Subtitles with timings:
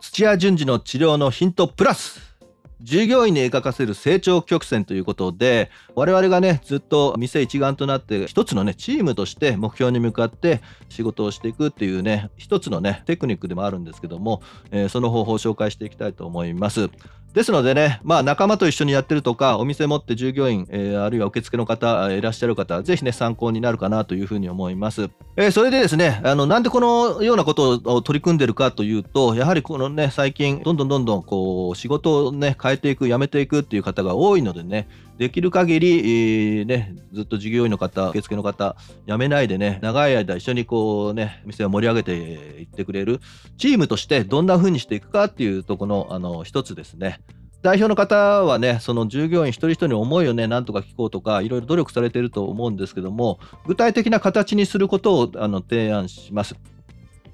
[0.00, 2.28] 土屋順次の治療のヒントプラス
[2.80, 16.88] 従業員に描かせる成長曲線ということで我々がねずっと店一丸となって一つのねチームとして目標に向かって仕事をしていくっていうね一つのねテクニックでもあるんですけども、えー、その方法を紹介していきたいと思います。
[17.34, 25.10] ですのでね、まあ、仲間と一緒にやってるとか、お店持って従業員、えー、あるいは受付の方、いらっしゃる方、ぜひね、参考になるかなというふうに思います。
[25.36, 38.76] えー、それでですね、あの、なんでこのようなことを取り組んでるかというと、やはりこのね、最近、どんどんどんどん、こう、仕事をね、変えていく、辞めていくっていう方が多いのでね、できる限り、えー、ね、ずっと従業員の方、受付の方、
[39.08, 43.20] 辞めないでね、長い間一緒にこうね、店を盛り上げていってくれる、
[43.56, 47.20] チームとしてどんな風にしていくかっていうところの、あの、一つですね。
[47.62, 56.54] 代表の方はね、その従業員一人一人の思いをね、なんとか聞こうとか、いろいろ努力されてると思うんですけども、具体的な形にすることをあの提案します。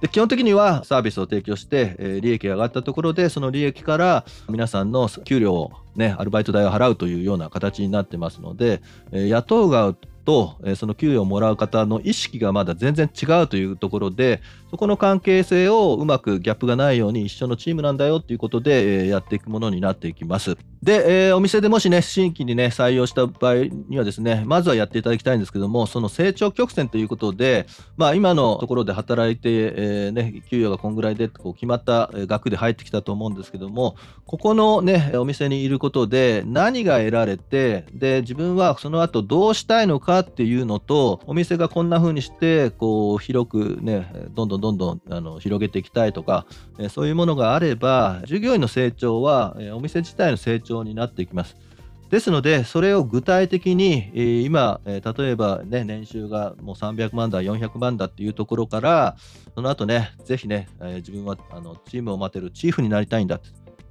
[0.00, 9.94] で基本的にはサービスを提供して、えー、利益が上がったところでその利益から皆さんの給料を、ね、アルバイト代を払うというような形になってますので、えー、雇う側
[10.26, 20.56] と、えー、その給与をもらう方の意識がまだ全然違うというところでそこの関係性をうまくギャップがないように一緒のチームなんだよということで、えー、やっていくものになっていきます。
[20.82, 23.54] で、えー、お店でもしね、新規にね、採用した場合
[23.88, 46.46] にはですね、まずはやっていただきたいんですけども、その成長曲線ということで、まあ、今のところで働いて、えー、ね、給与がこんぐらいでこう決まった額で入ってきたと思うんですけども、ここのね、お店にいることで何が得られて、で、自分はその後どうしたいのかっていうのと、お店がこんな風にして、こう、広くね、どんどんどんどんあの広げていきたいとか、
[46.78, 51.56] えそういうものがあれば、従業員の成長は、えお店自体の成長になってきます。
[52.10, 59.16] ですので、それを具体的に、え、今、え、例えば、ね、年収がもう300万だ、400万だっていうところから、
[59.54, 63.40] その後ね、ぜひね、え、自分はあのチームを待てるチーフになりたいんだ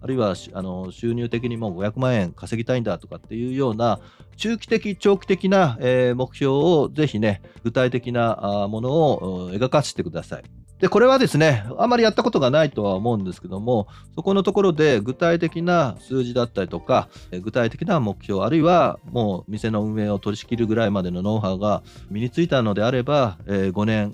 [0.02, 4.00] あるいはあの収入的にもう500万円稼ぎたいんだとかっていうような、
[4.38, 10.65] 中期的、長期的な、え目標をぜひね、具体的なものを描かせてください。
[10.86, 17.10] で、これはですね、あまりやったことがないとは思うんですけども、そこのところで具体的な数字だったりとか、
[17.42, 21.82] 具体的な目標、あるいはもう店の運営を取り仕切るぐらいまでのノウハウが
[22.12, 24.14] 身についたのであれば、5年、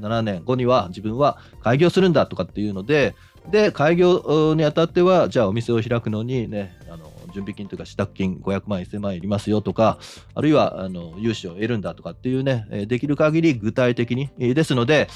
[0.00, 3.14] 7年後には自分は開業するんだとかっていうので、
[3.48, 9.98] で、開業にあたっては、じゃあお店を開くのにね、あの準備金というか支度金500万、1000万円いりますよとか、
[10.34, 14.30] あるいはあの融資を得るんだとかっていうね、できる限り具体的に。
[14.38, 15.08] ですので、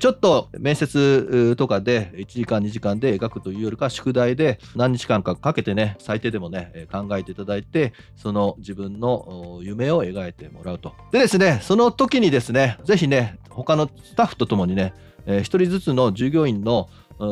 [0.00, 10.94] ちょっと面接とかで1時間、2時間で描くというよりか、宿題で何日間かかけてね、最低でもね、考えていただいて、その自分の夢を描いてもらうと。
[11.12, 14.94] でですね、その時にですね、ぜひね、他のスタッフとともにね、
[15.26, 16.88] 1人ずつの従業員の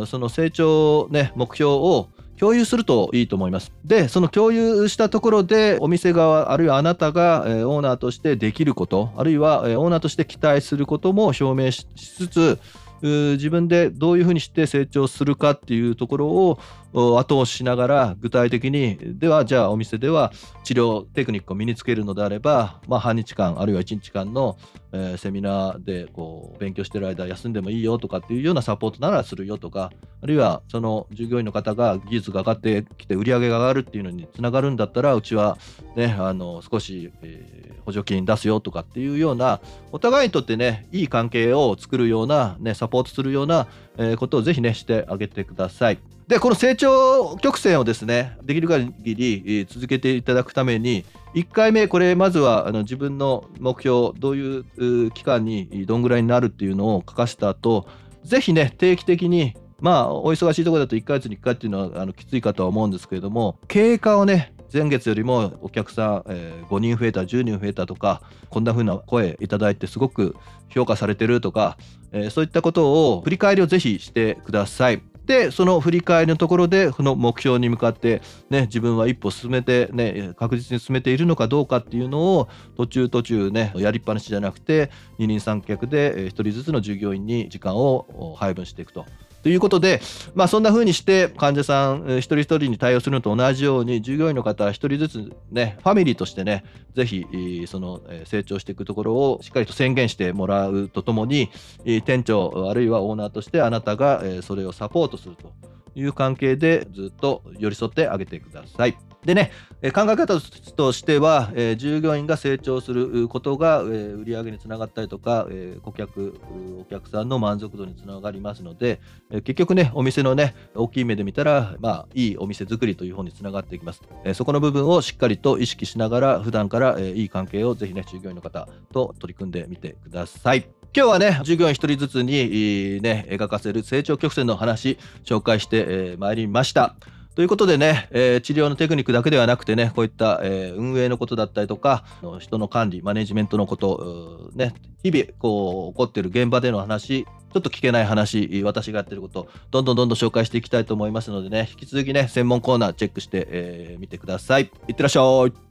[0.07, 2.09] その成長、ね、目標を
[2.39, 3.73] 共有するといいと思います。
[3.85, 12.59] で、その共有したところで、お店側、あるいはあなたが、え、オーナーとしてできること、あるいは、え、オーナーとして期待することも表明しつつ、
[13.03, 16.59] 自分でどういうふうにして成長するかっていうところを
[16.97, 20.33] 後押ししながら具体的にではじゃあお店では
[20.65, 24.57] 治療テクニックを身につけるのであれば、まあ、半日間あるいは1日間の、
[24.93, 29.93] えー、セミナーでこう勉強してる間休んでもいいよとかっていうようなサポートならするよとか
[30.23, 35.59] あるいはその従業員の方が技術が上がってきて売り上げが上がるっていうのにつながるんだったらうちは、
[35.97, 39.61] ね、あの少し、えー、補助金出すよとかっていうような
[39.93, 43.69] お互いにとってねいい関係を作るような、ね、サポートするような、
[43.99, 46.16] えー、ことをぜひねしてあげてください。
[46.29, 51.05] で、この成長曲線をですね、できる限り続けていただくために、
[51.35, 54.59] 1回目、これ、まずはあの自分の目標、どうい
[55.07, 57.87] う期間にどんぐらいになるっていうのを書かせた後、
[58.25, 70.35] ぜひね、定期的に、まあ、お忙しいところだと1ヶ月に1回っていうのはあのきついかとは思うんですけれども、経過をね、前月よりもお客さん、えー、5人増えた、10人増えたとか、こんな風な声いただいてすごく
[70.71, 71.77] 評価されてるとか、
[72.11, 75.03] えー、そういったことを振り返りをぜひしてください。
[75.27, 89.05] でその振り返りのところでその目標に向かって、ね、自分は一歩進めて、ね、確実に進めているのかどうかっていうのを途中途中ねやりっぱなしじゃなくて二人三脚で1人ずつの従業員に時間を配分していくと。
[89.47, 90.01] ということで、
[90.35, 96.65] まあ、そんな風にして患者さん一人一人に対応するのと同じように従業員の方一人ずつねファミリーとしてね
[96.97, 101.49] ぜひその成長していくところをしっかりと宣言してもらうとともに
[101.85, 105.53] 店長あるいはオーナーとしてあなたがそれをサポートすると
[105.95, 108.97] いう関係でずっと寄り添ってあげてください。
[109.27, 109.51] でね、
[109.93, 110.41] 考え方
[110.77, 116.41] としては、え従業員が成長することが、え売上につながったりとか、え顧客、
[116.81, 119.01] お客さんの満足度につながりますので、
[119.31, 124.01] え結局ね、お店のね、大きい目で見たら、まあ、いいお店作りという方につながっていきます。
[124.25, 130.69] えそこの部分をしっかりと意識しながら、普段から、えいい関係をぜひね、従業員の方と取り組んでみてください。
[130.97, 136.95] 今日はね、従業員1人ずつに、ね、描かせる成長曲線の話、紹介してま、えー、いりました。
[137.37, 142.03] ということでね、えー、治療のテクニックだけではなくてね、こういった、えー、運営のことだったりとか、
[142.41, 144.73] 人の管理、マネジメントのこと、ね、
[145.03, 154.71] 日々こう起こっている現場での話、ちょっと聞けない話、私がやってること、どんどんどんどん紹介していきたいと思いますのでね、引き続きね、専門コーナーチェックしてみ、えー、てください。
[154.89, 155.66] いってらっしゃい。